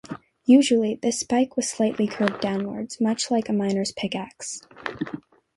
Usually, 0.47 0.95
this 1.03 1.19
spike 1.19 1.55
was 1.55 1.69
slightly 1.69 2.07
curved 2.07 2.41
downwards, 2.41 2.99
much 2.99 3.29
like 3.29 3.49
a 3.49 3.53
miner's 3.53 3.91
pickaxe. 3.91 4.63